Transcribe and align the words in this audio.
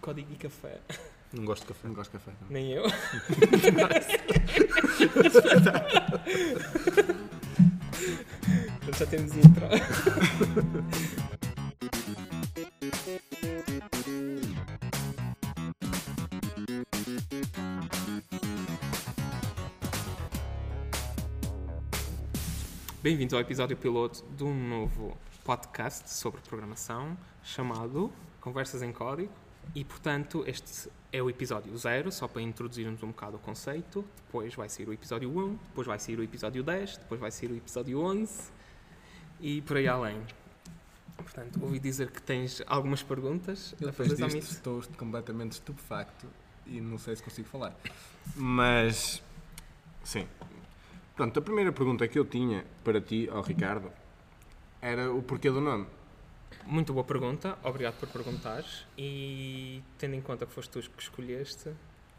código 0.00 0.32
e 0.32 0.36
café. 0.36 0.80
Não 1.32 1.44
gosto 1.44 1.62
de 1.62 1.68
café. 1.68 1.88
Não 1.88 1.94
gosto 1.94 2.10
de 2.10 2.18
café. 2.18 2.32
não. 2.40 2.48
Nem 2.48 2.72
eu. 2.72 2.84
Já 8.98 9.06
temos 9.06 9.36
intro. 9.36 9.66
Bem-vindos 23.02 23.32
ao 23.34 23.40
episódio 23.40 23.76
piloto 23.76 24.24
de 24.36 24.44
um 24.44 24.68
novo 24.68 25.16
podcast 25.44 26.10
sobre 26.10 26.40
programação 26.42 27.16
chamado 27.42 28.12
Conversas 28.40 28.82
em 28.82 28.92
Código. 28.92 29.32
E, 29.74 29.84
portanto, 29.84 30.44
este 30.46 30.90
é 31.12 31.22
o 31.22 31.30
episódio 31.30 31.76
0, 31.76 32.10
só 32.10 32.26
para 32.26 32.42
introduzirmos 32.42 33.02
um 33.02 33.08
bocado 33.08 33.36
o 33.36 33.40
conceito. 33.40 34.04
Depois 34.26 34.54
vai 34.54 34.68
ser 34.68 34.88
o 34.88 34.92
episódio 34.92 35.30
1, 35.30 35.54
depois 35.68 35.86
vai 35.86 35.98
ser 35.98 36.18
o 36.18 36.22
episódio 36.22 36.62
10, 36.62 36.96
depois 36.98 37.20
vai 37.20 37.30
ser 37.30 37.50
o 37.50 37.56
episódio 37.56 38.00
11 38.00 38.50
e 39.40 39.62
por 39.62 39.76
aí 39.76 39.86
além. 39.86 40.20
Portanto, 41.16 41.60
ouvi 41.62 41.78
dizer 41.78 42.10
que 42.10 42.20
tens 42.22 42.62
algumas 42.66 43.02
perguntas 43.02 43.74
Eu 43.78 43.90
depois 43.90 44.16
disto 44.16 44.52
estou 44.52 44.82
completamente 44.96 45.52
estupefacto 45.52 46.26
e 46.66 46.80
não 46.80 46.98
sei 46.98 47.16
se 47.16 47.22
consigo 47.22 47.48
falar. 47.48 47.76
Mas, 48.34 49.22
sim. 50.02 50.26
Pronto, 51.14 51.38
a 51.38 51.42
primeira 51.42 51.72
pergunta 51.72 52.08
que 52.08 52.18
eu 52.18 52.24
tinha 52.24 52.64
para 52.82 53.00
ti, 53.00 53.28
ao 53.30 53.42
Ricardo, 53.42 53.92
era 54.80 55.12
o 55.12 55.22
porquê 55.22 55.50
do 55.50 55.60
nome. 55.60 55.86
Muito 56.66 56.92
boa 56.92 57.04
pergunta, 57.04 57.58
obrigado 57.62 57.98
por 57.98 58.08
perguntares. 58.08 58.86
E 58.96 59.82
tendo 59.98 60.14
em 60.14 60.20
conta 60.20 60.46
que 60.46 60.52
foste 60.52 60.70
tu 60.70 60.80
que 60.90 61.02
escolheste, 61.02 61.70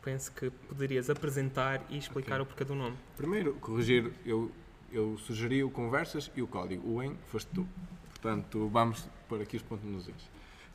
penso 0.02 0.32
que 0.32 0.50
poderias 0.50 1.10
apresentar 1.10 1.82
e 1.90 1.98
explicar 1.98 2.36
Ok. 2.36 2.44
o 2.44 2.46
porquê 2.48 2.64
do 2.64 2.76
nome. 2.76 2.98
Primeiro, 3.16 3.54
corrigir, 3.56 4.12
eu, 4.26 4.52
eu 4.92 5.18
sugeri 5.18 5.64
o 5.64 5.70
conversas 5.70 6.32
e 6.36 6.42
o 6.42 6.48
código. 6.48 6.88
O 6.90 7.02
em 7.04 7.16
foste 7.28 7.50
tu. 7.54 7.68
Portanto, 8.10 8.68
vamos 8.72 9.08
pôr 9.28 9.42
aqui 9.42 9.58
os 9.58 9.64
pontos 9.64 9.86
nos 9.90 10.08
is. 10.08 10.30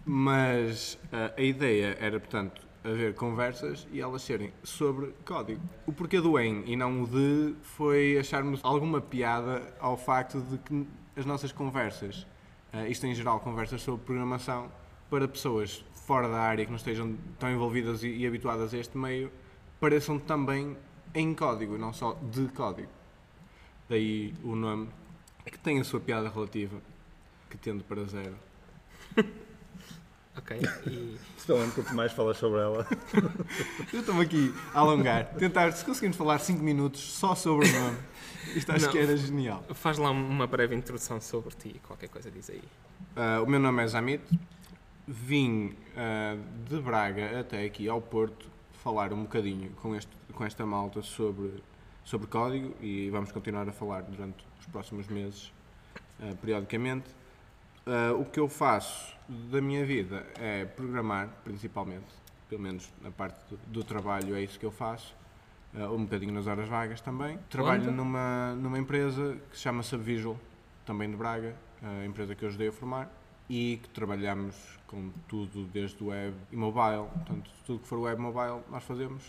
Mas 0.05 0.99
ah, 1.13 1.33
a 1.37 1.43
ideia 1.43 1.97
era, 2.01 2.19
portanto, 2.19 2.67
haver 2.85 3.15
conversas 3.15 3.87
e 3.93 4.01
elas 4.01 4.23
serem 4.23 4.53
sobre 4.63 5.13
código. 5.25 5.61
O 5.85 5.93
porquê 5.93 6.21
do 6.21 6.39
em 6.39 6.63
e 6.67 6.77
não 6.77 7.03
o 7.03 7.07
de 7.07 7.55
foi 7.63 8.17
acharmos 8.19 8.61
alguma 8.63 9.01
piada 9.01 9.75
ao 9.81 9.97
facto 9.97 10.41
de 10.41 10.59
que 10.59 10.87
as 11.17 11.27
nossas 11.27 11.51
conversas, 11.51 12.27
ah, 12.77 12.89
isto 12.89 13.07
em 13.07 13.15
geral, 13.15 13.41
conversas 13.41 13.83
sobre 13.83 14.05
programação, 14.05 14.71
para 15.09 15.27
pessoas 15.27 15.85
fora 15.95 16.29
da 16.29 16.39
área 16.39 16.65
que 16.65 16.71
não 16.71 16.77
estejam 16.77 17.17
tão 17.39 17.51
envolvidas 17.51 18.03
e, 18.03 18.09
e 18.09 18.27
habituadas 18.27 18.75
a 18.75 18.79
este 18.79 18.97
meio, 18.99 19.31
pareçam 19.81 20.19
também 20.19 20.77
em 21.15 21.35
código, 21.35 21.79
não 21.79 21.93
só 21.93 22.15
de 22.15 22.49
código. 22.49 22.91
Daí 23.89 24.35
o 24.43 24.55
nome, 24.55 24.89
que 25.45 25.59
tem 25.59 25.81
a 25.81 25.85
sua 25.85 26.01
piada 26.01 26.29
relativa, 26.29 26.81
que 27.49 27.57
tende 27.57 27.83
para 27.85 28.05
zero. 28.05 28.37
Ok? 30.39 30.61
E 30.87 31.19
Especialmente 31.37 31.75
quanto 31.75 31.95
mais 31.95 32.13
falas 32.13 32.37
sobre 32.39 32.61
ela. 32.61 32.87
Eu 33.93 34.01
estou 34.01 34.21
aqui 34.21 34.53
a 34.75 34.81
alongar, 34.81 35.27
tentar, 35.35 35.71
se 35.73 35.85
conseguimos 35.85 36.17
falar 36.17 36.39
5 36.39 36.63
minutos 36.63 37.01
só 37.01 37.35
sobre 37.37 37.69
o 37.69 37.73
nome, 37.73 37.99
isto 38.57 38.73
acho 38.73 38.87
Não. 38.87 38.93
que 38.93 38.99
era 38.99 39.17
genial. 39.17 39.65
faz 39.75 39.97
lá 39.97 40.11
uma 40.11 40.47
breve 40.47 40.75
introdução 40.75 41.21
sobre 41.21 41.55
ti, 41.55 41.81
qualquer 41.87 42.09
coisa 42.09 42.31
diz 42.31 42.51
aí. 42.51 42.63
Ah, 43.15 43.41
o 43.43 43.47
meu 43.47 43.61
nome 43.61 43.83
é 43.83 43.87
Zamit, 43.87 44.23
vim 45.07 45.77
ah, 45.97 46.37
de 46.69 46.81
Braga 46.81 47.41
até 47.41 47.65
aqui 47.65 47.89
ao 47.89 48.01
Porto 48.01 48.47
falar 48.83 49.13
um 49.13 49.23
bocadinho 49.23 49.71
com, 49.83 49.95
este, 49.95 50.11
com 50.33 50.45
esta 50.45 50.67
malta 50.67 51.03
sobre, 51.03 51.63
sobre 52.05 52.27
código 52.27 52.75
e 52.81 53.09
vamos 53.11 53.31
continuar 53.31 53.69
a 53.69 53.73
falar 53.73 54.03
durante 54.03 54.45
os 54.59 54.67
próximos 54.67 55.07
meses, 55.07 55.53
ah, 56.21 56.35
periodicamente. 56.41 57.07
Ah, 57.87 58.13
o 58.15 58.25
que 58.25 58.41
eu 58.41 58.49
faço 58.49 59.15
da 59.29 59.61
minha 59.61 59.85
vida 59.87 60.27
é 60.41 60.65
programar, 60.65 61.29
principalmente, 61.45 62.07
pelo 62.49 62.61
menos 62.61 62.93
na 63.01 63.13
parte 63.13 63.39
do, 63.49 63.57
do 63.69 63.85
trabalho 63.85 64.35
é 64.35 64.43
isso 64.43 64.59
que 64.59 64.67
eu 64.67 64.73
faço, 64.73 65.15
ah, 65.73 65.89
um 65.91 66.03
bocadinho 66.03 66.33
nas 66.33 66.49
horas 66.49 66.69
vagas 66.69 67.01
também. 67.01 67.39
Trabalho 67.49 67.85
Onde? 67.85 67.93
numa, 67.93 68.55
numa 68.57 68.79
empresa 68.79 69.39
que 69.51 69.57
se 69.57 69.63
chama 69.63 69.85
Subvisual, 69.85 70.37
também 70.85 71.09
de 71.09 71.17
Braga, 71.17 71.55
a 71.81 72.05
empresa 72.05 72.35
que 72.35 72.45
eu 72.45 72.49
ajudei 72.49 72.69
a 72.69 72.73
formar, 72.73 73.09
e 73.49 73.79
que 73.81 73.89
trabalhamos 73.91 74.57
com 74.89 75.11
tudo 75.29 75.67
desde 75.67 76.03
web 76.03 76.35
e 76.51 76.57
mobile, 76.57 77.07
portanto, 77.15 77.51
tudo 77.65 77.79
que 77.79 77.87
for 77.87 78.01
web 78.01 78.21
mobile 78.21 78.63
nós 78.69 78.83
fazemos 78.83 79.23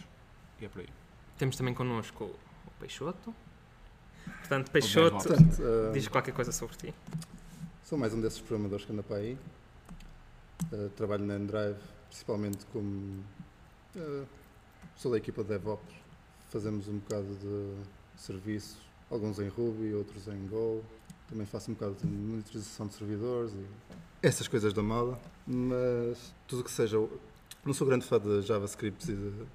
e 0.59 0.65
é 0.65 0.69
por 0.69 0.81
aí. 0.81 0.89
Temos 1.37 1.55
também 1.55 1.75
connosco 1.75 2.23
o 2.23 2.71
Peixoto. 2.79 3.33
Portanto, 4.39 4.71
Peixoto, 4.71 5.27
Portanto, 5.27 5.61
ah, 5.61 5.91
diz 5.93 6.07
qualquer 6.07 6.33
coisa 6.33 6.51
sobre 6.51 6.75
ti. 6.75 6.93
Sou 7.87 7.97
mais 7.97 8.13
um 8.13 8.19
desses 8.19 8.41
programadores 8.41 8.83
que 8.83 8.91
anda 8.91 9.01
para 9.01 9.15
aí. 9.15 9.37
Ah, 10.73 10.89
trabalho 10.97 11.25
na 11.25 11.37
Endrive, 11.37 11.79
principalmente 12.09 12.65
como. 12.65 13.23
ah, 13.95 14.25
sou 14.97 15.09
da 15.09 15.17
equipa 15.17 15.41
de 15.41 15.49
DevOps. 15.49 15.95
Fazemos 16.49 16.89
um 16.89 16.97
bocado 16.97 17.33
de 17.35 17.75
serviços, 18.17 18.77
alguns 19.09 19.39
em 19.39 19.47
Ruby, 19.47 19.93
outros 19.93 20.27
em 20.27 20.47
Go. 20.47 20.83
Também 21.29 21.45
faço 21.45 21.71
um 21.71 21.75
bocado 21.75 21.95
de 21.95 22.05
monitorização 22.05 22.87
de 22.87 22.93
servidores 22.93 23.53
e 23.53 23.65
essas 24.21 24.49
coisas 24.49 24.73
da 24.73 24.83
moda. 24.83 25.17
Mas 25.47 26.35
tudo 26.45 26.65
que 26.65 26.71
seja. 26.71 26.97
Não 27.63 27.73
sou 27.73 27.87
grande 27.87 28.05
fã 28.05 28.19
de 28.19 28.41
JavaScript 28.41 29.09
e 29.09 29.15
de, 29.15 29.45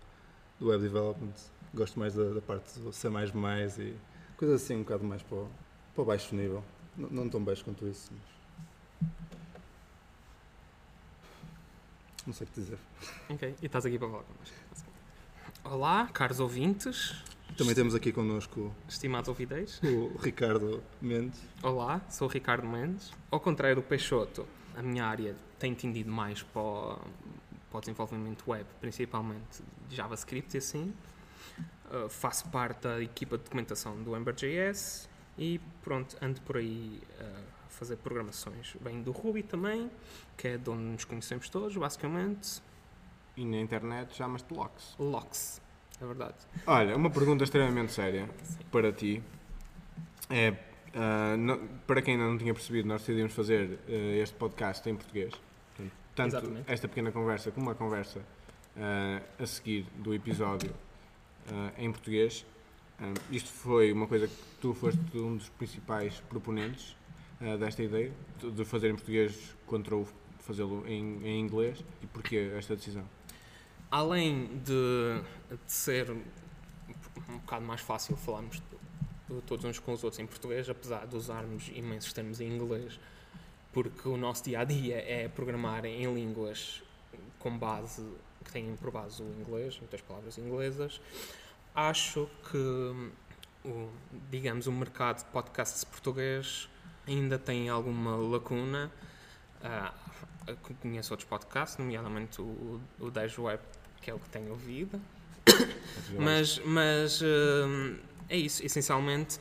do 0.58 0.68
web 0.68 0.82
development. 0.82 1.34
Gosto 1.74 1.98
mais 2.00 2.14
da, 2.14 2.24
da 2.30 2.40
parte 2.40 2.78
do 2.80 2.92
C 2.94 3.08
e 3.08 3.94
coisas 4.38 4.62
assim 4.62 4.76
um 4.76 4.82
bocado 4.84 5.04
mais 5.04 5.22
para 5.22 5.36
o, 5.36 5.48
para 5.94 6.02
o 6.02 6.04
baixo 6.06 6.34
nível. 6.34 6.64
N- 6.96 7.08
não 7.10 7.28
tão 7.28 7.42
baixo 7.42 7.64
quanto 7.64 7.86
isso, 7.88 8.10
mas. 8.12 9.10
Não 12.26 12.32
sei 12.32 12.46
o 12.46 12.50
que 12.50 12.60
dizer. 12.60 12.78
Ok, 13.28 13.54
e 13.60 13.66
estás 13.66 13.84
aqui 13.84 13.98
para 13.98 14.08
falar 14.08 14.22
connosco. 14.22 14.54
Olá, 15.64 16.06
caros 16.12 16.38
ouvintes, 16.40 17.14
Também 17.56 17.74
temos 17.74 17.94
aqui 17.94 18.12
connosco 18.12 18.72
estimados 18.88 19.28
ouvideiros. 19.28 19.80
o 19.82 20.16
Ricardo 20.18 20.82
Mendes. 21.00 21.40
Olá, 21.62 22.00
sou 22.08 22.28
o 22.28 22.30
Ricardo 22.30 22.66
Mendes. 22.66 23.12
Ao 23.30 23.40
contrário 23.40 23.76
do 23.76 23.82
Peixoto, 23.82 24.46
a 24.76 24.82
minha 24.82 25.04
área 25.04 25.34
tem 25.58 25.74
tendido 25.74 26.10
mais 26.10 26.42
para 26.42 26.62
o, 26.62 26.98
para 27.70 27.78
o 27.78 27.80
desenvolvimento 27.80 28.44
web, 28.48 28.66
principalmente 28.80 29.62
JavaScript 29.90 30.54
e 30.56 30.58
assim. 30.58 30.92
Uh, 31.90 32.08
faço 32.08 32.48
parte 32.48 32.82
da 32.82 33.02
equipa 33.02 33.36
de 33.36 33.44
documentação 33.44 34.00
do 34.02 34.16
Ember.js 34.16 35.08
e 35.38 35.60
pronto, 35.82 36.16
ando 36.22 36.40
por 36.42 36.56
aí 36.58 37.00
uh, 37.20 37.42
a 37.66 37.68
fazer 37.70 37.96
programações. 37.96 38.74
Venho 38.80 39.02
do 39.02 39.12
Ruby 39.12 39.42
também, 39.42 39.90
que 40.36 40.48
é 40.48 40.58
de 40.58 40.68
onde 40.70 40.82
nos 40.82 41.04
conhecemos 41.04 41.48
todos, 41.48 41.76
basicamente. 41.76 42.62
E 43.36 43.44
na 43.44 43.58
internet 43.58 44.14
chamas-te 44.14 44.52
Lox. 44.52 44.94
Lox, 44.98 45.60
é 46.00 46.06
verdade. 46.06 46.34
Olha, 46.66 46.94
uma 46.96 47.08
pergunta 47.10 47.44
extremamente 47.44 47.92
séria 47.92 48.28
Sim. 48.42 48.58
para 48.70 48.92
ti. 48.92 49.22
É, 50.28 50.54
ah, 50.94 51.36
no- 51.36 51.58
para 51.86 52.02
quem 52.02 52.14
ainda 52.14 52.26
não 52.26 52.36
tinha 52.38 52.52
percebido, 52.52 52.86
nós 52.88 53.00
decidimos 53.02 53.32
fazer 53.32 53.78
ah, 53.88 53.92
este 54.22 54.36
podcast 54.36 54.88
em 54.88 54.94
português. 54.94 55.32
Portanto, 55.74 55.92
tanto 56.14 56.36
Exatamente. 56.36 56.70
esta 56.70 56.88
pequena 56.88 57.10
conversa 57.10 57.50
como 57.50 57.70
a 57.70 57.74
conversa 57.74 58.20
ah, 58.76 59.22
a 59.38 59.46
seguir 59.46 59.86
do 59.96 60.12
episódio 60.14 60.74
em 61.76 61.90
português. 61.90 62.46
Isto 63.30 63.50
foi 63.50 63.92
uma 63.92 64.06
coisa 64.06 64.28
que 64.28 64.34
tu 64.60 64.74
foste 64.74 65.00
um 65.14 65.36
dos 65.36 65.48
principais 65.50 66.20
proponentes 66.28 66.96
ah, 67.40 67.56
desta 67.56 67.82
ideia, 67.82 68.12
de- 68.40 68.64
fazer 68.64 68.90
em 68.90 68.94
português 68.94 69.54
contra 69.66 69.96
o 69.96 70.06
fazê-lo 70.40 70.84
em, 70.86 71.24
em 71.26 71.40
inglês. 71.40 71.84
E 72.02 72.06
porquê 72.06 72.52
esta 72.56 72.76
decisão? 72.76 73.04
Além 73.90 74.46
de, 74.64 75.20
de 75.50 75.72
ser 75.72 76.10
um 76.10 77.38
bocado 77.38 77.64
mais 77.64 77.80
fácil 77.80 78.16
falarmos 78.16 78.62
todos 79.46 79.64
uns 79.64 79.78
com 79.78 79.92
os 79.92 80.04
outros 80.04 80.20
em 80.20 80.26
português, 80.26 80.68
apesar 80.68 81.06
de 81.06 81.16
usarmos 81.16 81.70
imensos 81.74 82.12
termos 82.12 82.40
em 82.40 82.48
inglês, 82.48 82.98
porque 83.72 84.08
o 84.08 84.16
nosso 84.16 84.44
dia 84.44 84.60
a 84.60 84.64
dia 84.64 84.96
é 84.96 85.28
programar 85.28 85.84
em 85.84 86.12
línguas 86.14 86.82
com 87.38 87.56
base, 87.56 88.06
que 88.44 88.52
têm 88.52 88.76
por 88.76 88.90
base 88.90 89.22
o 89.22 89.26
inglês, 89.40 89.78
muitas 89.78 90.00
palavras 90.02 90.36
inglesas, 90.38 91.00
acho 91.74 92.28
que, 92.50 93.10
o, 93.64 93.90
digamos, 94.30 94.66
o 94.66 94.72
mercado 94.72 95.18
de 95.18 95.24
podcasts 95.26 95.84
português 95.84 96.68
ainda 97.06 97.38
tem 97.38 97.68
alguma 97.68 98.16
lacuna. 98.16 98.90
Eu 100.46 100.56
conheço 100.80 101.12
outros 101.12 101.28
podcasts, 101.28 101.78
nomeadamente 101.78 102.40
o, 102.40 102.80
o 102.98 103.10
10 103.10 103.38
Web, 103.38 103.62
que 104.00 104.10
é 104.10 104.14
o 104.14 104.18
que 104.18 104.28
tenho 104.28 104.50
ouvido, 104.50 105.00
mas, 106.18 106.58
mas 106.64 107.22
hum, 107.22 107.96
é 108.28 108.36
isso, 108.36 108.64
essencialmente, 108.64 109.38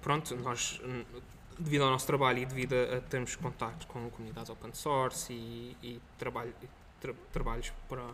pronto, 0.00 0.36
nós, 0.36 0.80
devido 1.58 1.82
ao 1.82 1.90
nosso 1.90 2.06
trabalho 2.06 2.38
e 2.38 2.46
devido 2.46 2.74
a, 2.74 3.00
termos 3.00 3.34
contactos 3.34 3.86
com 3.86 4.08
comunidades 4.10 4.50
open 4.50 4.72
source 4.72 5.32
e, 5.32 5.76
e 5.82 6.00
trabalho, 6.16 6.54
tra 7.00 7.12
trabalhos 7.32 7.72
para, 7.88 8.04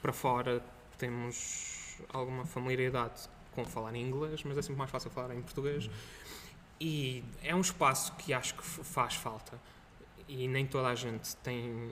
para 0.00 0.12
fora, 0.12 0.62
temos 0.96 1.79
alguma 2.12 2.44
familiaridade 2.44 3.28
com 3.52 3.64
falar 3.64 3.94
em 3.94 4.02
inglês, 4.02 4.42
mas 4.44 4.56
é 4.56 4.62
sempre 4.62 4.78
mais 4.78 4.90
fácil 4.90 5.10
falar 5.10 5.34
em 5.34 5.42
português. 5.42 5.90
E 6.80 7.22
é 7.42 7.54
um 7.54 7.60
espaço 7.60 8.14
que 8.16 8.32
acho 8.32 8.54
que 8.54 8.62
faz 8.62 9.14
falta. 9.14 9.58
E 10.26 10.46
nem 10.46 10.64
toda 10.64 10.88
a 10.88 10.94
gente 10.94 11.36
tem 11.36 11.90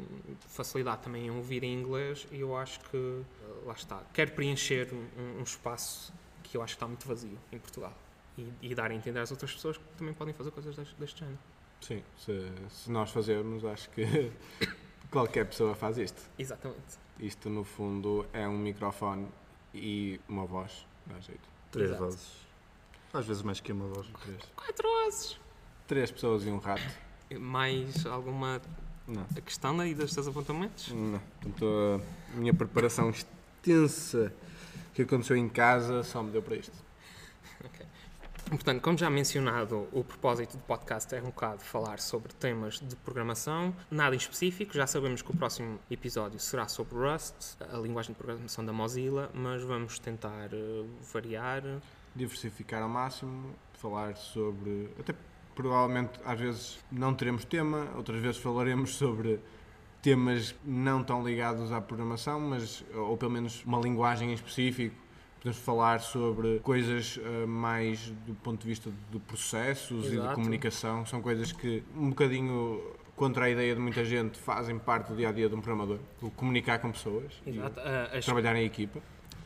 facilidade 0.48 1.02
também 1.02 1.26
em 1.26 1.30
ouvir 1.30 1.64
em 1.64 1.74
inglês, 1.74 2.26
e 2.30 2.40
eu 2.40 2.56
acho 2.56 2.78
que, 2.80 3.22
lá 3.66 3.74
está, 3.74 4.00
quero 4.14 4.30
preencher 4.30 4.88
um, 4.94 5.40
um 5.40 5.42
espaço 5.42 6.12
que 6.44 6.56
eu 6.56 6.62
acho 6.62 6.74
que 6.74 6.76
está 6.76 6.86
muito 6.86 7.06
vazio 7.06 7.36
em 7.52 7.58
Portugal. 7.58 7.92
E, 8.38 8.52
e, 8.62 8.74
dar 8.74 8.92
a 8.92 8.94
entender 8.94 9.18
às 9.18 9.32
outras 9.32 9.52
pessoas 9.52 9.76
que 9.76 9.84
também 9.96 10.14
podem 10.14 10.32
fazer 10.32 10.52
coisas 10.52 10.76
deste, 10.76 10.94
deste 10.94 11.18
género. 11.18 11.38
Sim, 11.80 12.02
se, 12.16 12.52
se, 12.70 12.90
nós 12.90 13.10
fazermos, 13.10 13.64
acho 13.64 13.90
que 13.90 14.04
qualquer 15.10 15.44
pessoa 15.46 15.74
faz 15.74 15.98
isto. 15.98 16.22
Exatamente. 16.38 16.96
Isto, 17.18 17.50
no 17.50 17.64
fundo, 17.64 18.24
é 18.32 18.46
um 18.46 18.56
microfone 18.56 19.28
e 19.74 20.20
uma 20.28 20.44
voz, 20.46 20.86
dá 21.06 21.18
jeito. 21.20 21.48
Três 21.70 21.90
Exato. 21.90 22.04
vozes. 22.04 22.28
Às 23.12 23.26
vezes 23.26 23.42
mais 23.42 23.60
que 23.60 23.72
uma 23.72 23.86
voz. 23.88 24.06
Três. 24.22 24.38
Quatro 24.56 24.88
vozes. 24.88 25.40
Três 25.86 26.10
pessoas 26.10 26.44
e 26.44 26.50
um 26.50 26.58
rato. 26.58 26.82
Mais 27.38 28.04
alguma 28.06 28.60
Não. 29.06 29.24
questão 29.44 29.78
aí 29.80 29.94
dos 29.94 30.12
teus 30.14 30.28
apontamentos? 30.28 30.92
Não. 30.92 31.18
Portanto, 31.40 32.02
a 32.34 32.36
minha 32.36 32.54
preparação 32.54 33.10
extensa 33.10 34.32
que 34.94 35.02
aconteceu 35.02 35.36
em 35.36 35.48
casa 35.48 36.02
só 36.02 36.22
me 36.22 36.30
deu 36.30 36.42
para 36.42 36.56
isto. 36.56 36.72
Portanto, 38.48 38.80
como 38.80 38.96
já 38.96 39.10
mencionado, 39.10 39.86
o 39.92 40.02
propósito 40.02 40.56
do 40.56 40.62
podcast 40.62 41.14
é 41.14 41.20
um 41.20 41.26
bocado 41.26 41.60
falar 41.60 42.00
sobre 42.00 42.32
temas 42.32 42.80
de 42.80 42.96
programação, 42.96 43.74
nada 43.90 44.14
em 44.14 44.18
específico. 44.18 44.72
Já 44.72 44.86
sabemos 44.86 45.20
que 45.20 45.30
o 45.30 45.36
próximo 45.36 45.78
episódio 45.90 46.40
será 46.40 46.66
sobre 46.66 46.96
Rust, 46.96 47.56
a 47.60 47.76
linguagem 47.76 48.12
de 48.12 48.18
programação 48.18 48.64
da 48.64 48.72
Mozilla, 48.72 49.30
mas 49.34 49.62
vamos 49.62 49.98
tentar 49.98 50.48
uh, 50.54 50.88
variar. 51.12 51.62
Diversificar 52.16 52.82
ao 52.82 52.88
máximo, 52.88 53.54
falar 53.74 54.16
sobre. 54.16 54.88
Até 54.98 55.14
provavelmente 55.54 56.18
às 56.24 56.40
vezes 56.40 56.78
não 56.90 57.14
teremos 57.14 57.44
tema, 57.44 57.88
outras 57.96 58.20
vezes 58.20 58.38
falaremos 58.38 58.94
sobre 58.94 59.40
temas 60.00 60.54
não 60.64 61.04
tão 61.04 61.22
ligados 61.22 61.70
à 61.70 61.82
programação, 61.82 62.40
mas 62.40 62.82
ou 62.94 63.16
pelo 63.18 63.32
menos 63.32 63.62
uma 63.64 63.78
linguagem 63.78 64.30
em 64.30 64.34
específico 64.34 64.96
Podemos 65.38 65.58
falar 65.58 66.00
sobre 66.00 66.58
coisas 66.60 67.16
uh, 67.16 67.46
mais 67.46 68.12
do 68.26 68.34
ponto 68.34 68.62
de 68.62 68.68
vista 68.68 68.90
de 69.10 69.18
processos 69.20 70.06
Exato. 70.06 70.26
e 70.26 70.28
de 70.28 70.34
comunicação. 70.34 71.06
São 71.06 71.22
coisas 71.22 71.52
que, 71.52 71.82
um 71.96 72.10
bocadinho 72.10 72.82
contra 73.18 73.46
a 73.46 73.50
ideia 73.50 73.74
de 73.74 73.80
muita 73.80 74.04
gente, 74.04 74.38
fazem 74.38 74.78
parte 74.78 75.08
do 75.08 75.16
dia 75.16 75.28
a 75.28 75.32
dia 75.32 75.48
de 75.48 75.54
um 75.54 75.60
programador. 75.60 75.98
O 76.22 76.30
comunicar 76.30 76.78
com 76.78 76.90
pessoas, 76.90 77.32
Exato. 77.46 77.78
Uh, 77.80 78.20
trabalhar 78.24 78.56
em 78.56 78.64
equipa. 78.64 79.00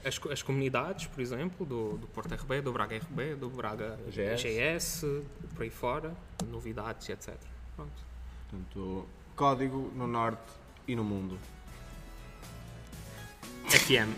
As, 0.04 0.20
as, 0.30 0.42
comunidades, 0.42 1.06
por 1.06 1.20
exemplo, 1.20 1.64
do, 1.64 1.96
do 1.96 2.06
Porto 2.08 2.34
RB, 2.34 2.60
do 2.60 2.72
Braga 2.72 2.96
RB, 2.96 3.36
do 3.36 3.48
Braga 3.48 3.98
GS, 4.08 4.42
GS 4.42 5.04
por 5.54 5.62
aí 5.62 5.70
fora, 5.70 6.12
novidades, 6.48 7.08
etc. 7.08 7.34
Pronto. 7.76 7.92
Portanto, 8.50 9.06
código 9.36 9.92
no 9.94 10.06
norte 10.06 10.52
e 10.86 10.96
no 10.96 11.04
mundo. 11.04 11.38
FM. 13.68 14.12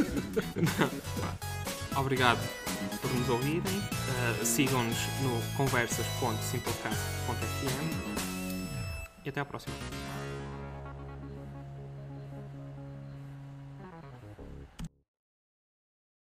Obrigado 1.96 2.40
por 3.00 3.10
nos 3.12 3.28
ouvirem. 3.28 3.62
Uh, 3.62 4.44
Sigam-nos 4.44 4.98
no 5.22 5.40
conversas.simplecast.fm 5.56 8.26
e 9.24 9.28
até 9.28 9.40
à 9.40 9.44
próxima. 9.44 9.74